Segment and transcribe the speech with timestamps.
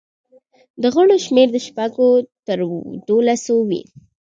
[0.81, 2.09] د غړو شمېر له شپږو
[2.47, 2.59] تر
[3.07, 3.81] دولسو وي.